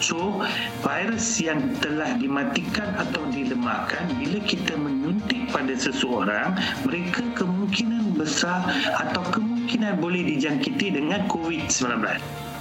So 0.00 0.40
virus 0.80 1.36
yang 1.36 1.76
telah 1.84 2.16
dimatikan 2.16 2.96
atau 2.96 3.28
dilemahkan 3.28 4.08
bila 4.16 4.40
kita 4.40 4.72
menyuntik 4.80 5.52
pada 5.52 5.76
seseorang 5.76 6.56
mereka 6.88 7.20
kemungkinan 7.36 8.16
besar 8.16 8.64
atau 9.04 9.20
kemungkinan 9.36 10.00
boleh 10.00 10.24
dijangkiti 10.24 10.96
dengan 10.96 11.28
COVID-19 11.28 12.08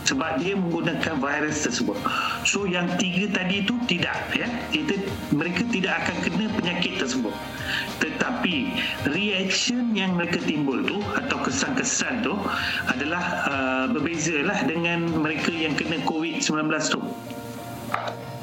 sebab 0.05 0.41
dia 0.41 0.57
menggunakan 0.57 1.17
virus 1.21 1.65
tersebut. 1.65 1.97
So 2.43 2.65
yang 2.65 2.89
tiga 2.97 3.29
tadi 3.31 3.63
itu 3.65 3.77
tidak 3.85 4.17
ya. 4.33 4.47
Kita 4.73 4.97
mereka 5.33 5.63
tidak 5.69 5.93
akan 6.05 6.15
kena 6.25 6.45
penyakit 6.57 6.93
tersebut. 6.97 7.33
Tetapi 8.01 8.55
reaction 9.13 9.93
yang 9.93 10.17
mereka 10.17 10.41
timbul 10.43 10.81
tu 10.83 10.99
atau 11.15 11.37
kesan-kesan 11.45 12.25
tu 12.25 12.33
adalah 12.89 13.23
uh, 13.47 13.85
berbezalah 13.93 14.65
dengan 14.65 15.05
mereka 15.21 15.53
yang 15.53 15.77
kena 15.77 16.01
COVID-19 16.05 16.69
tu. 16.89 17.01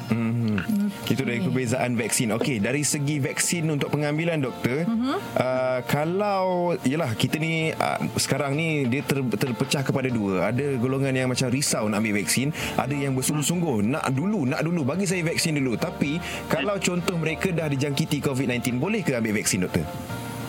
Hmm. 0.09 0.89
Itu 1.05 1.21
dari 1.21 1.41
perbezaan 1.41 1.93
vaksin. 1.93 2.33
Okey, 2.33 2.57
dari 2.57 2.81
segi 2.81 3.21
vaksin 3.21 3.69
untuk 3.69 3.93
pengambilan 3.93 4.41
doktor, 4.41 4.85
uh-huh. 4.85 5.17
uh, 5.37 5.79
kalau 5.85 6.73
yalah 6.81 7.13
kita 7.13 7.37
ni 7.37 7.69
uh, 7.73 7.99
sekarang 8.17 8.57
ni 8.57 8.89
dia 8.89 9.05
ter, 9.05 9.21
terpecah 9.21 9.85
kepada 9.85 10.09
dua. 10.09 10.49
Ada 10.49 10.81
golongan 10.81 11.13
yang 11.13 11.29
macam 11.29 11.47
risau 11.53 11.85
nak 11.87 12.01
ambil 12.01 12.25
vaksin, 12.25 12.49
ada 12.73 12.93
yang 12.93 13.13
bersungguh-sungguh 13.13 13.85
nak 13.85 14.09
dulu, 14.09 14.49
nak 14.49 14.65
dulu 14.65 14.81
bagi 14.81 15.05
saya 15.05 15.21
vaksin 15.21 15.61
dulu. 15.61 15.77
Tapi 15.77 16.17
kalau 16.49 16.81
contoh 16.81 17.15
mereka 17.15 17.53
dah 17.53 17.69
dijangkiti 17.69 18.17
COVID-19, 18.25 18.81
boleh 18.81 19.05
ke 19.05 19.13
ambil 19.13 19.37
vaksin 19.37 19.61
doktor? 19.65 19.85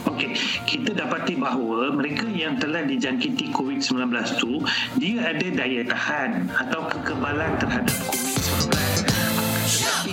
Okey, 0.01 0.33
kita 0.65 0.97
dapati 0.97 1.37
bahawa 1.37 1.93
mereka 1.93 2.25
yang 2.33 2.57
telah 2.57 2.89
dijangkiti 2.89 3.53
COVID-19 3.53 4.09
tu 4.41 4.65
dia 4.97 5.29
ada 5.29 5.47
daya 5.53 5.85
tahan 5.85 6.49
atau 6.57 6.89
kekebalan 6.89 7.53
terhadap 7.61 7.93
COVID-19 8.09 8.09
tapi 8.09 8.10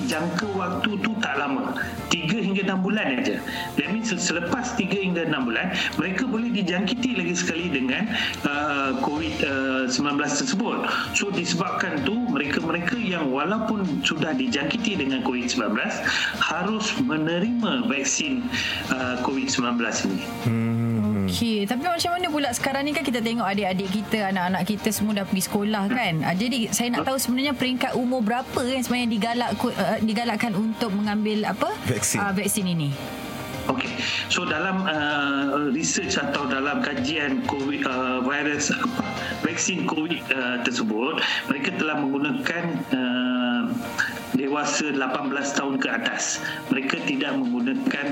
jangka 0.07 0.47
waktu 0.55 0.95
tu 1.03 1.11
tak 1.19 1.35
lama 1.37 1.75
3 2.09 2.31
hingga 2.31 2.63
6 2.73 2.85
bulan 2.87 3.19
aja. 3.19 3.37
That 3.75 3.91
means 3.91 4.09
selepas 4.09 4.73
3 4.79 4.87
hingga 4.89 5.27
6 5.27 5.47
bulan 5.47 5.75
mereka 5.99 6.23
boleh 6.25 6.49
dijangkiti 6.55 7.19
lagi 7.19 7.35
sekali 7.35 7.67
dengan 7.67 8.07
uh, 8.47 8.97
COVID-19 9.03 9.91
tersebut 10.19 10.77
so 11.13 11.29
disebabkan 11.29 12.01
tu 12.07 12.15
mereka-mereka 12.31 12.95
yang 12.95 13.29
walaupun 13.29 13.83
sudah 14.01 14.31
dijangkiti 14.33 14.97
dengan 14.97 15.21
COVID-19 15.25 15.75
harus 16.39 16.85
menerima 17.03 17.85
vaksin 17.89 18.47
uh, 18.93 19.19
COVID-19 19.23 19.79
ini 20.07 20.25
Hmm. 20.47 20.76
Okey, 21.27 21.67
tapi 21.67 21.83
macam 21.83 22.11
mana 22.15 22.27
pula 22.31 22.49
sekarang 22.55 22.87
ni 22.87 22.91
kan 22.95 23.03
kita 23.03 23.19
tengok 23.19 23.43
adik-adik 23.43 23.89
kita, 23.91 24.31
anak-anak 24.31 24.63
kita 24.63 24.89
semua 24.95 25.23
dah 25.23 25.25
pergi 25.27 25.43
sekolah 25.43 25.83
kan. 25.91 26.13
Ah, 26.23 26.35
Jadi 26.35 26.71
saya 26.71 26.87
nak 26.95 27.03
tahu 27.03 27.17
sebenarnya 27.19 27.53
peringkat 27.53 27.91
umur 27.99 28.23
berapa 28.23 28.59
kan 28.59 28.79
sebenarnya 28.81 29.09
digalak 29.11 29.51
uh, 29.59 29.99
digalakkan 29.99 30.55
untuk 30.55 30.95
mengambil 30.95 31.43
apa? 31.51 31.69
Vaksin. 31.85 32.23
Uh, 32.23 32.31
vaksin 32.31 32.65
ini. 32.65 32.89
Okey, 33.67 33.99
so 34.31 34.47
dalam 34.47 34.87
uh, 34.87 35.67
research 35.75 36.15
atau 36.15 36.47
dalam 36.47 36.79
kajian 36.79 37.43
COVID 37.51 37.83
uh, 37.83 38.23
virus 38.23 38.71
apa 38.71 39.03
vaksin 39.43 39.83
COVID 39.83 40.23
uh, 40.31 40.57
tersebut, 40.63 41.19
mereka 41.51 41.75
telah 41.75 41.99
menggunakan 41.99 42.63
uh, 42.95 43.26
dewasa 44.35 44.91
18 44.91 45.57
tahun 45.57 45.75
ke 45.79 45.87
atas. 45.87 46.43
Mereka 46.73 47.05
tidak 47.07 47.37
menggunakan 47.39 48.07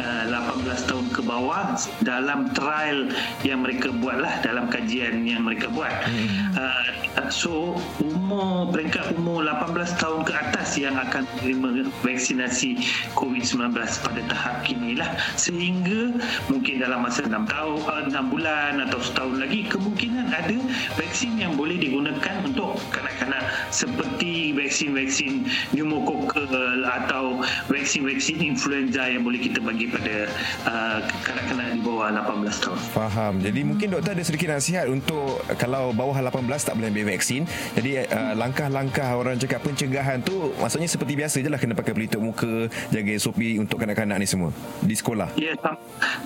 uh, 0.00 0.24
18 0.66 0.88
tahun 0.88 1.06
ke 1.14 1.20
bawah 1.22 1.76
dalam 2.02 2.50
trial 2.56 3.12
yang 3.46 3.62
mereka 3.62 3.92
buatlah 3.94 4.42
dalam 4.42 4.66
kajian 4.66 5.22
yang 5.28 5.46
mereka 5.46 5.70
buat. 5.70 5.92
Hmm. 6.08 6.58
Uh, 6.58 6.90
so 7.30 7.74
umur 8.02 8.70
peringkat 8.70 9.18
umur 9.18 9.42
18 9.42 9.98
tahun 9.98 10.20
ke 10.22 10.32
atas 10.34 10.78
yang 10.78 10.94
akan 10.94 11.26
menerima 11.42 11.90
vaksinasi 12.06 12.78
COVID-19 13.18 13.74
pada 13.76 14.20
tahap 14.30 14.56
kini 14.62 14.98
lah 14.98 15.10
sehingga 15.34 16.14
mungkin 16.46 16.82
dalam 16.82 17.02
masa 17.02 17.26
6 17.26 17.34
tahun 17.50 18.10
6 18.14 18.32
bulan 18.32 18.82
atau 18.86 18.98
setahun 19.02 19.36
lagi 19.42 19.66
kemungkinan 19.66 20.30
ada 20.30 20.58
vaksin 20.94 21.38
yang 21.38 21.58
boleh 21.58 21.78
digunakan 21.78 22.46
untuk 22.46 22.78
kanak-kanak 22.94 23.42
seperti 23.74 24.54
vaksin-vaksin 24.54 25.46
pneumococcal 25.70 26.82
atau 26.84 27.40
vaksin-vaksin 27.70 28.42
influenza 28.42 29.06
yang 29.06 29.22
boleh 29.22 29.40
kita 29.40 29.62
bagi 29.62 29.86
pada 29.90 30.26
uh, 30.66 30.98
kanak-kanak 31.22 31.78
di 31.78 31.80
bawah 31.82 32.08
18 32.10 32.62
tahun. 32.62 32.78
Faham. 32.92 33.34
Jadi 33.40 33.60
mungkin 33.62 33.86
doktor 33.94 34.12
ada 34.18 34.24
sedikit 34.26 34.48
nasihat 34.52 34.86
untuk 34.90 35.42
kalau 35.56 35.94
bawah 35.94 36.16
18 36.18 36.46
tak 36.60 36.74
boleh 36.74 36.90
ambil 36.90 37.06
vaksin. 37.14 37.46
Jadi 37.78 38.04
uh, 38.04 38.34
langkah-langkah 38.34 39.08
orang 39.14 39.38
cakap 39.38 39.62
pencegahan 39.62 40.20
tu 40.20 40.52
maksudnya 40.58 40.90
seperti 40.90 41.14
biasa 41.14 41.36
je 41.40 41.48
lah 41.48 41.58
kena 41.58 41.78
pakai 41.78 41.94
pelitup 41.94 42.20
muka, 42.20 42.66
jaga 42.90 43.12
SOP 43.16 43.40
untuk 43.56 43.78
kanak-kanak 43.78 44.18
ni 44.18 44.26
semua 44.26 44.50
di 44.82 44.94
sekolah. 44.94 45.32
Ya, 45.38 45.54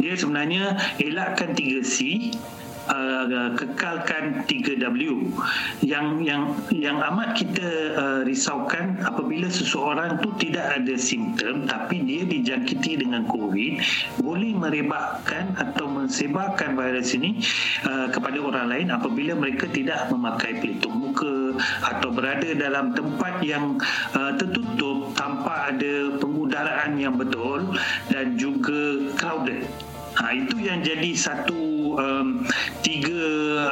dia 0.01 0.15
sebenarnya 0.17 0.77
elakkan 0.99 1.53
3C 1.53 2.33
uh, 2.89 3.55
kekalkan 3.57 4.45
3W 4.45 5.31
yang 5.85 6.21
yang 6.21 6.57
yang 6.73 6.99
amat 7.13 7.37
kita 7.39 7.69
uh, 7.97 8.21
risaukan 8.25 9.01
apabila 9.05 9.49
seseorang 9.49 10.21
tu 10.21 10.33
tidak 10.41 10.81
ada 10.81 10.95
simptom 10.99 11.65
tapi 11.65 12.03
dia 12.05 12.23
dijangkiti 12.25 13.05
dengan 13.05 13.25
COVID 13.29 13.73
boleh 14.21 14.53
merebakkan 14.57 15.57
atau 15.57 15.89
mensebarkan 15.89 16.77
virus 16.77 17.17
ini 17.17 17.41
uh, 17.89 18.09
kepada 18.13 18.39
orang 18.41 18.67
lain 18.71 18.89
apabila 18.93 19.37
mereka 19.37 19.69
tidak 19.71 20.09
memakai 20.13 20.59
pelitup 20.61 20.93
muka 20.93 21.55
atau 21.83 22.09
berada 22.11 22.51
dalam 22.57 22.93
tempat 22.93 23.41
yang 23.43 23.79
uh, 24.17 24.33
tertutup 24.37 25.15
tanpa 25.15 25.71
ada 25.71 26.19
pengudaraan 26.19 26.99
yang 26.99 27.15
betul 27.15 27.75
dan 28.11 28.35
juga 28.39 29.11
crowded. 29.19 29.67
Ha, 30.15 30.31
itu 30.31 30.63
yang 30.63 30.79
jadi 30.87 31.11
satu 31.19 31.74
um, 31.97 32.47
tiga 32.83 33.23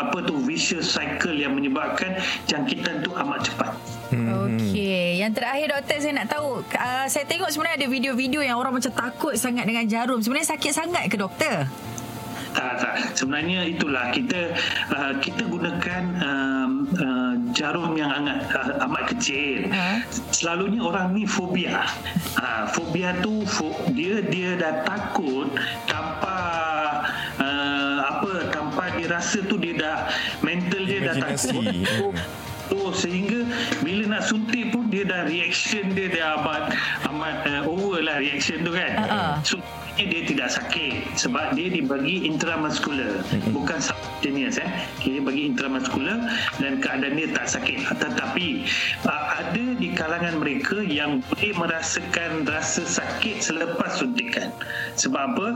apa 0.03 0.23
tu 0.25 0.39
vicious 0.43 0.95
cycle 0.95 1.37
yang 1.37 1.55
menyebabkan 1.55 2.17
jangkitan 2.49 3.03
tu 3.03 3.11
amat 3.13 3.41
cepat. 3.47 3.71
Hmm. 4.13 4.29
Okey, 4.45 5.25
yang 5.25 5.33
terakhir 5.33 5.73
doktor 5.73 5.97
saya 5.97 6.15
nak 6.21 6.29
tahu, 6.29 6.61
uh, 6.61 7.07
saya 7.09 7.25
tengok 7.25 7.49
sebenarnya 7.49 7.85
ada 7.85 7.89
video-video 7.89 8.41
yang 8.45 8.61
orang 8.61 8.77
macam 8.77 8.93
takut 8.93 9.35
sangat 9.41 9.65
dengan 9.65 9.89
jarum. 9.89 10.21
Sebenarnya 10.21 10.53
sakit 10.53 10.73
sangat 10.73 11.05
ke 11.09 11.17
doktor? 11.17 11.65
Tak, 12.53 12.73
tak. 12.85 12.95
Sebenarnya 13.17 13.65
itulah 13.65 14.13
kita 14.13 14.53
uh, 14.93 15.17
kita 15.25 15.49
gunakan 15.49 16.03
um, 16.21 16.85
uh, 17.01 17.33
jarum 17.57 17.97
yang 17.97 18.13
amat 18.13 18.45
uh, 18.53 18.85
amat 18.85 19.17
kecil. 19.17 19.73
Uh. 19.73 20.05
Selalunya 20.37 20.85
orang 20.85 21.17
ni 21.17 21.25
fobia. 21.25 21.89
Uh, 22.37 22.69
fobia 22.77 23.17
tu 23.25 23.49
fo- 23.49 23.81
dia 23.97 24.21
dia 24.21 24.53
dah 24.61 24.85
takut 24.85 25.49
tanpa 25.89 26.32
rasa 29.23 29.39
tu 29.47 29.55
dia 29.55 29.79
dah 29.79 30.11
mental 30.43 30.83
dia 30.83 30.99
dah 31.07 31.15
takut. 31.23 31.71
Oh, 32.73 32.91
sehingga 32.91 33.47
bila 33.85 34.19
nak 34.19 34.27
suntik 34.27 34.75
pun 34.75 34.91
dia 34.91 35.07
dah 35.07 35.29
reaction 35.31 35.95
dia 35.95 36.11
dah 36.11 36.41
amat 36.43 36.75
amat 37.15 37.37
uh, 37.47 37.63
over 37.71 38.03
lah 38.03 38.19
reaction 38.19 38.67
tu 38.67 38.75
kan. 38.75 38.99
Uh-uh. 38.99 39.33
So 39.47 39.63
dia 40.01 40.25
tidak 40.25 40.49
sakit 40.49 41.21
sebab 41.21 41.53
dia 41.53 41.69
dibagi 41.69 42.25
intramuscular 42.25 43.21
mm-hmm. 43.29 43.53
bukan 43.53 43.77
subcutaneous 43.77 44.57
eh 44.57 44.71
dia 45.05 45.21
bagi 45.21 45.53
intramuscular 45.53 46.17
dan 46.59 46.81
keadaan 46.81 47.13
dia 47.13 47.29
tak 47.29 47.45
sakit 47.45 47.85
tetapi 48.01 48.65
uh, 49.05 49.22
ada 49.43 49.65
di 49.75 49.91
kalangan 49.99 50.39
mereka 50.39 50.79
yang 50.87 51.19
boleh 51.27 51.53
merasakan 51.59 52.47
rasa 52.47 52.87
sakit 52.87 53.43
selepas 53.43 53.99
suntikan. 53.99 54.55
Sebab 54.95 55.35
apa? 55.35 55.47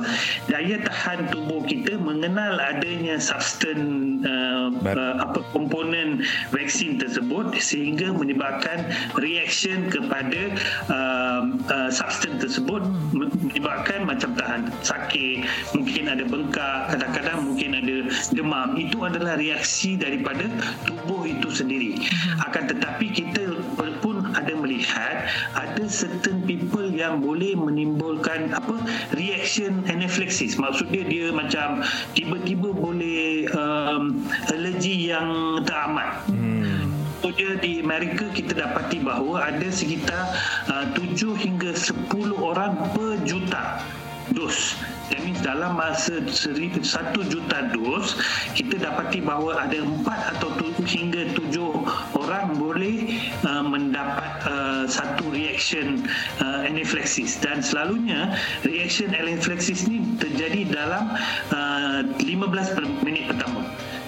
Daya 0.50 0.82
tahan 0.82 1.30
tubuh 1.30 1.62
kita 1.62 1.94
mengenal 2.02 2.58
adanya 2.58 3.22
substan 3.22 3.78
uh, 4.26 4.74
uh, 4.74 5.14
apa 5.22 5.40
komponen 5.54 6.26
vaksin 6.50 6.98
tersebut 6.98 7.54
sehingga 7.62 8.10
menyebabkan 8.10 8.90
reaction 9.22 9.86
kepada 9.86 10.50
uh, 10.90 11.40
uh, 11.70 11.90
substan 11.92 12.42
tersebut 12.42 12.82
menyebabkan 13.14 14.02
macam 14.02 14.34
tahan 14.34 14.66
sakit 14.82 15.46
mungkin 15.76 16.10
ada 16.10 16.24
bengkak 16.26 16.90
kadang-kadang 16.90 17.38
mungkin 17.46 17.70
ada 17.78 17.96
demam. 18.34 18.74
Itu 18.74 19.06
adalah 19.06 19.38
reaksi 19.38 19.94
daripada 19.94 20.50
tubuh 20.82 21.22
itu 21.28 21.48
sendiri. 21.52 21.96
Mhm. 21.96 22.44
akan 22.50 22.62
tetapi 22.72 23.06
kita 23.12 23.42
pun 24.00 24.24
ada 24.32 24.52
melihat 24.56 25.28
ada 25.54 25.84
certain 25.88 26.42
people 26.48 26.88
yang 26.88 27.20
boleh 27.20 27.52
menimbulkan 27.54 28.52
apa 28.56 28.80
reaction 29.14 29.84
anaphylaxis 29.86 30.56
maksudnya 30.56 31.04
dia 31.04 31.28
macam 31.30 31.84
tiba-tiba 32.16 32.72
boleh 32.72 33.46
um, 33.52 34.24
alergi 34.50 35.12
yang 35.12 35.60
teramat 35.64 36.24
hmm. 36.32 36.56
Dia 37.36 37.52
di 37.60 37.84
Amerika 37.84 38.32
kita 38.32 38.56
dapati 38.56 38.96
bahawa 38.96 39.52
ada 39.52 39.68
sekitar 39.68 40.32
uh, 40.72 40.88
7 40.96 41.36
hingga 41.36 41.76
10 41.76 42.08
orang 42.32 42.72
per 42.96 43.20
juta 43.28 43.84
dos. 44.32 44.74
That 45.06 45.22
means 45.22 45.38
dalam 45.38 45.78
masa 45.78 46.18
seribu, 46.26 46.82
satu 46.82 47.22
juta 47.30 47.70
dos, 47.70 48.18
kita 48.58 48.82
dapati 48.82 49.22
bahawa 49.22 49.68
ada 49.68 49.78
empat 49.78 50.34
atau 50.34 50.50
tujuh 50.58 50.82
hingga 50.82 51.30
tujuh 51.38 51.85
orang 52.16 52.56
boleh 52.56 53.20
uh, 53.44 53.64
mendapat 53.64 54.32
uh, 54.48 54.84
satu 54.88 55.28
reaction 55.30 56.04
uh, 56.40 56.66
anaphylaxis. 56.66 57.36
Dan 57.38 57.60
selalunya 57.60 58.34
reaction 58.64 59.12
anaphylaxis 59.12 59.86
ni 59.86 60.02
terjadi 60.18 60.68
dalam 60.72 61.12
uh, 61.52 62.00
15 62.18 62.76
per 62.76 62.84
minit 63.04 63.28
pertama. 63.30 63.64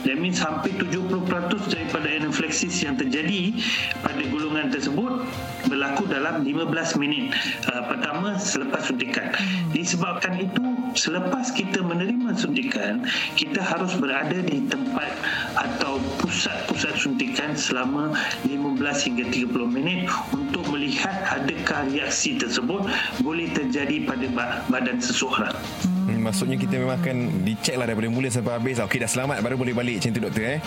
That 0.08 0.16
means 0.16 0.40
hampir 0.40 0.72
70% 0.72 1.68
daripada 1.68 2.08
anaphylaxis 2.08 2.80
yang 2.80 2.96
terjadi 2.96 3.52
pada 4.00 4.24
golongan 4.32 4.72
tersebut 4.72 5.20
berlaku 5.68 6.08
dalam 6.08 6.48
15 6.48 6.96
minit 6.96 7.36
uh, 7.68 7.84
pertama 7.84 8.40
selepas 8.40 8.88
suntikan. 8.88 9.36
Disebabkan 9.76 10.40
itu, 10.40 10.64
selepas 10.96 11.52
kita 11.52 11.84
menerima 11.84 12.40
suntikan, 12.40 13.04
kita 13.36 13.60
harus 13.60 13.92
berada 14.00 14.40
di 14.40 14.64
tempat 14.64 15.12
atau 15.60 16.00
pusat-pusat 16.24 16.96
suntikan 16.96 17.52
selama 17.52 18.16
15 18.48 18.80
hingga 19.12 19.28
30 19.28 19.68
minit 19.68 20.08
untuk 20.32 20.64
melihat 20.72 21.20
adakah 21.36 21.84
reaksi 21.92 22.40
tersebut 22.40 22.88
boleh 23.20 23.52
terjadi 23.52 24.08
pada 24.08 24.24
badan 24.72 25.04
seseorang. 25.04 25.52
Hmm, 25.52 25.97
maksudnya 26.16 26.56
kita 26.56 26.80
memang 26.80 26.96
akan 26.96 27.44
dicek 27.44 27.76
lah 27.76 27.84
daripada 27.84 28.08
mula 28.08 28.32
sampai 28.32 28.56
habis. 28.56 28.80
Okey 28.80 28.98
dah 29.02 29.10
selamat 29.10 29.44
baru 29.44 29.60
boleh 29.60 29.74
balik 29.76 30.00
macam 30.00 30.10
tu 30.16 30.20
doktor 30.24 30.44
eh. 30.56 30.60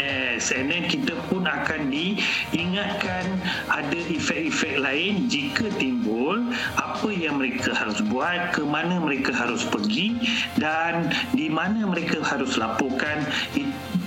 Yes, 0.00 0.56
and 0.56 0.72
then 0.72 0.88
kita 0.88 1.12
pun 1.28 1.44
akan 1.44 1.92
diingatkan 1.92 3.28
ada 3.68 3.98
efek-efek 4.08 4.80
lain 4.80 5.28
jika 5.28 5.68
timbul 5.76 6.40
apa 6.80 7.12
yang 7.12 7.36
mereka 7.36 7.76
harus 7.76 8.00
buat, 8.08 8.56
ke 8.56 8.64
mana 8.64 8.96
mereka 8.96 9.36
harus 9.36 9.68
pergi 9.68 10.16
dan 10.56 11.12
di 11.36 11.52
mana 11.52 11.84
mereka 11.84 12.24
harus 12.24 12.56
laporkan 12.56 13.20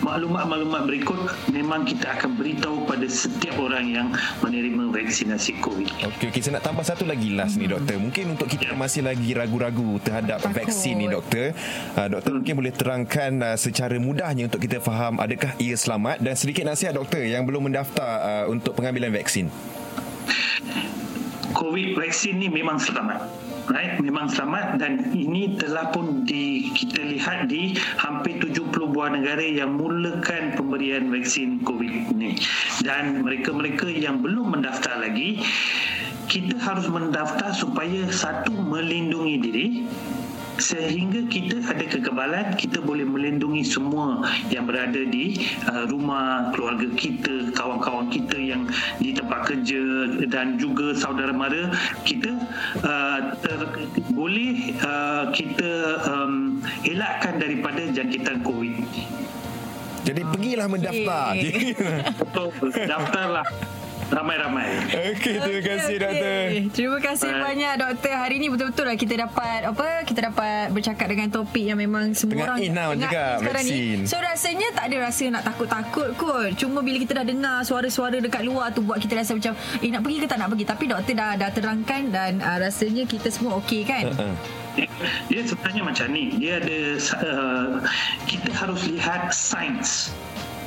maklumat-maklumat 0.04 0.84
berikut 0.84 1.20
memang 1.50 1.88
kita 1.88 2.12
akan 2.20 2.36
beritahu 2.36 2.84
pada 2.84 3.08
setiap 3.08 3.56
orang 3.58 3.88
yang 3.88 4.08
menerima 4.44 4.92
vaksinasi 4.92 5.64
COVID. 5.64 5.90
Okey, 6.12 6.28
okay. 6.30 6.42
saya 6.44 6.60
nak 6.60 6.66
tambah 6.68 6.84
satu 6.84 7.08
lagi 7.08 7.32
last 7.34 7.56
hmm. 7.56 7.62
ni 7.64 7.66
doktor. 7.72 7.98
Mungkin 7.98 8.26
untuk 8.36 8.48
kita 8.52 8.76
yeah. 8.76 8.78
masih 8.78 9.02
lagi 9.08 9.32
ragu-ragu 9.32 9.98
terhadap 10.04 10.44
Takut. 10.44 10.60
vaksin 10.60 11.00
ni 11.00 11.08
doktor. 11.08 11.56
Uh, 11.96 12.08
doktor 12.12 12.32
hmm. 12.36 12.38
mungkin 12.44 12.54
boleh 12.60 12.74
terangkan 12.76 13.32
uh, 13.40 13.58
secara 13.58 13.96
mudahnya 13.96 14.52
untuk 14.52 14.62
kita 14.62 14.84
faham 14.84 15.24
adakah 15.24 15.56
ia 15.58 15.80
selamat 15.84 16.24
dan 16.24 16.34
sedikit 16.40 16.64
nasihat 16.64 16.96
doktor 16.96 17.20
yang 17.20 17.44
belum 17.44 17.68
mendaftar 17.68 18.08
uh, 18.24 18.46
untuk 18.48 18.72
pengambilan 18.80 19.12
vaksin. 19.12 19.52
COVID 21.52 22.00
vaksin 22.00 22.40
ni 22.40 22.48
memang 22.48 22.80
selamat. 22.80 23.28
Right? 23.64 23.96
Memang 23.96 24.28
selamat 24.28 24.76
dan 24.76 25.16
ini 25.16 25.56
telah 25.56 25.88
pun 25.96 26.28
di 26.28 26.68
kita 26.76 27.00
lihat 27.00 27.48
di 27.48 27.80
hampir 27.96 28.36
70 28.44 28.68
buah 28.92 29.16
negara 29.16 29.40
yang 29.40 29.80
mulakan 29.80 30.52
pemberian 30.60 31.08
vaksin 31.08 31.64
covid 31.64 32.12
ini 32.12 32.36
dan 32.84 33.24
mereka-mereka 33.24 33.88
yang 33.88 34.20
belum 34.20 34.60
mendaftar 34.60 35.00
lagi 35.00 35.40
kita 36.28 36.60
harus 36.60 36.92
mendaftar 36.92 37.56
supaya 37.56 38.04
satu 38.12 38.52
melindungi 38.52 39.36
diri 39.40 39.68
sehingga 40.62 41.26
kita 41.30 41.62
ada 41.66 41.86
kekebalan 41.88 42.54
kita 42.58 42.82
boleh 42.84 43.06
melindungi 43.06 43.66
semua 43.66 44.22
yang 44.54 44.70
berada 44.70 45.02
di 45.02 45.42
uh, 45.70 45.90
rumah 45.90 46.54
keluarga 46.54 46.90
kita 46.94 47.50
kawan-kawan 47.58 48.10
kita 48.14 48.38
yang 48.38 48.70
di 49.02 49.16
tempat 49.16 49.50
kerja 49.50 49.82
dan 50.30 50.62
juga 50.62 50.94
saudara 50.94 51.34
mara 51.34 51.74
kita 52.06 52.38
uh, 52.86 53.34
ter, 53.42 53.60
boleh 54.14 54.78
uh, 54.86 55.34
kita 55.34 55.72
um, 56.06 56.62
elakkan 56.86 57.42
daripada 57.42 57.90
jangkitan 57.90 58.46
covid. 58.46 58.86
Jadi 60.04 60.22
pergilah 60.28 60.68
mendaftar. 60.68 61.32
Betul, 62.20 62.52
daftarlah 62.76 63.48
ramai-ramai. 64.14 64.70
Okey, 64.94 65.36
terima 65.42 65.62
kasih 65.66 65.96
okay. 65.98 66.06
doktor. 66.06 66.42
Terima 66.78 66.98
kasih 67.02 67.30
Bye. 67.34 67.42
banyak 67.42 67.74
doktor. 67.82 68.14
Hari 68.14 68.36
ini 68.38 68.48
betul-betul 68.54 68.86
lah 68.86 68.98
kita 68.98 69.14
dapat 69.26 69.60
apa? 69.66 69.88
Kita 70.06 70.20
dapat 70.30 70.70
bercakap 70.70 71.08
dengan 71.10 71.28
topik 71.34 71.66
yang 71.66 71.80
memang 71.82 72.14
semua 72.14 72.46
tengah 72.46 72.48
orang 72.54 72.60
in 72.62 73.02
juga 73.02 73.26
vaksin. 73.42 73.98
Ni. 74.06 74.10
So 74.10 74.16
rasanya 74.22 74.68
tak 74.78 74.86
ada 74.94 74.98
rasa 75.10 75.24
nak 75.34 75.44
takut-takut 75.44 76.10
kot. 76.16 76.50
Cuma 76.56 76.86
bila 76.86 76.98
kita 77.02 77.14
dah 77.18 77.26
dengar 77.26 77.58
suara-suara 77.66 78.22
dekat 78.22 78.46
luar 78.46 78.70
tu 78.70 78.86
buat 78.86 79.02
kita 79.02 79.18
rasa 79.18 79.34
macam 79.34 79.58
eh 79.82 79.90
nak 79.90 80.02
pergi 80.06 80.18
ke 80.22 80.28
tak 80.30 80.38
nak 80.38 80.50
pergi. 80.54 80.66
Tapi 80.70 80.84
doktor 80.86 81.14
dah 81.18 81.32
dah 81.36 81.50
terangkan 81.50 82.02
dan 82.14 82.32
uh, 82.40 82.58
rasanya 82.62 83.04
kita 83.10 83.34
semua 83.34 83.58
okey 83.66 83.82
kan? 83.84 84.14
Uh-uh. 84.14 84.34
Dia 85.30 85.42
sebenarnya 85.46 85.82
macam 85.86 86.08
ni. 86.14 86.38
Dia 86.38 86.62
ada 86.62 86.80
uh, 87.22 87.70
kita 88.30 88.50
harus 88.54 88.82
lihat 88.90 89.34
sains. 89.34 90.14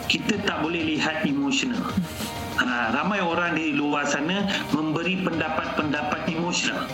Kita 0.07 0.39
tak 0.47 0.63
boleh 0.63 0.95
lihat 0.95 1.27
emosional. 1.27 1.91
Uh, 2.61 2.87
ramai 2.93 3.21
orang 3.23 3.57
di 3.57 3.77
luar 3.77 4.09
sana 4.09 4.47
memberi 4.73 5.21
pendapat-pendapat 5.25 6.29
emosional 6.33 6.89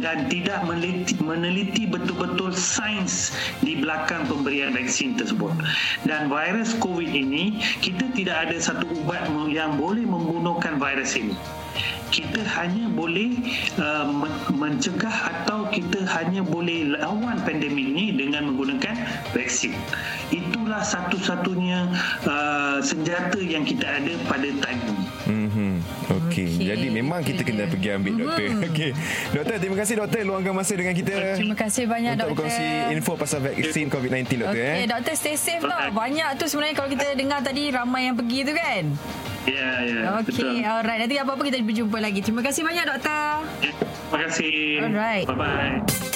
dan 0.00 0.28
tidak 0.28 0.64
meneliti, 0.64 1.16
meneliti 1.20 1.84
betul-betul 1.88 2.52
sains 2.52 3.32
di 3.60 3.80
belakang 3.80 4.24
pemberian 4.28 4.72
vaksin 4.72 5.16
tersebut. 5.16 5.52
Dan 6.04 6.28
virus 6.28 6.76
COVID 6.80 7.08
ini, 7.12 7.60
kita 7.80 8.08
tidak 8.16 8.48
ada 8.48 8.56
satu 8.60 8.88
ubat 9.04 9.28
yang 9.48 9.76
boleh 9.76 10.04
membunuhkan 10.04 10.80
virus 10.80 11.16
ini 11.16 11.36
kita 12.12 12.44
hanya 12.60 12.92
boleh 12.92 13.32
uh, 13.80 14.04
mencegah 14.52 15.32
atau 15.32 15.64
kita 15.72 16.04
hanya 16.20 16.44
boleh 16.44 16.92
lawan 17.00 17.40
pandemik 17.40 17.88
ini 17.96 18.12
dengan 18.12 18.52
menggunakan 18.52 18.92
vaksin. 19.32 19.72
Itulah 20.28 20.84
satu-satunya 20.84 21.88
uh, 22.28 22.78
senjata 22.84 23.40
yang 23.40 23.64
kita 23.64 23.88
ada 23.88 24.12
pada 24.28 24.48
time 24.60 24.82
ini. 24.84 25.04
Mm-hmm. 25.22 25.72
Okey. 26.12 26.48
Okay. 26.52 26.66
Jadi 26.68 26.86
memang 26.92 27.20
kita 27.24 27.40
kena 27.40 27.64
pergi 27.64 27.88
ambil 27.96 28.12
mm-hmm. 28.12 28.28
doktor. 28.28 28.48
Okey. 28.68 28.90
Doktor, 29.32 29.54
terima 29.56 29.76
kasih 29.80 29.94
doktor 29.96 30.20
luangkan 30.28 30.52
masa 30.52 30.72
dengan 30.76 30.94
kita. 30.94 31.12
Terima 31.40 31.56
kasih 31.56 31.84
banyak 31.88 32.12
untuk 32.20 32.28
doktor. 32.36 32.44
Untuk 32.44 32.52
berkongsi 32.52 32.92
info 32.92 33.12
pasal 33.16 33.38
vaksin 33.40 33.86
COVID-19 33.88 34.28
doktor. 34.44 34.52
Okey, 34.52 34.84
eh. 34.84 34.88
doktor 34.88 35.14
stay 35.16 35.36
safe 35.40 35.64
lah. 35.64 35.88
Banyak 35.88 36.28
tu 36.36 36.44
sebenarnya 36.44 36.76
kalau 36.76 36.88
kita 36.92 37.06
dengar 37.16 37.40
tadi 37.40 37.72
ramai 37.72 38.12
yang 38.12 38.16
pergi 38.20 38.38
tu 38.44 38.52
kan. 38.52 38.84
Ya, 39.42 39.82
ya. 39.82 40.22
Okey, 40.22 40.62
alright. 40.62 41.00
Nanti 41.02 41.18
apa-apa 41.18 41.42
kita 41.50 41.58
berjumpa 41.62 41.98
lagi. 41.98 42.22
Terima 42.22 42.42
kasih 42.46 42.62
banyak, 42.62 42.84
doktor. 42.86 43.42
Terima 43.58 44.18
kasih. 44.28 44.56
Alright. 44.86 45.26
Bye-bye. 45.26 46.11